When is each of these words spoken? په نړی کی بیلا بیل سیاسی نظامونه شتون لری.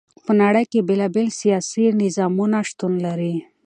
په 0.25 0.31
نړی 0.41 0.63
کی 0.71 0.79
بیلا 0.87 1.07
بیل 1.15 1.29
سیاسی 1.41 1.85
نظامونه 2.01 2.57
شتون 2.69 2.93
لری. 3.05 3.35